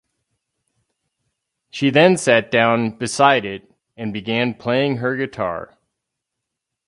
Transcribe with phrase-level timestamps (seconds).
[1.69, 5.77] She then sat down beside it and began playing her guitar.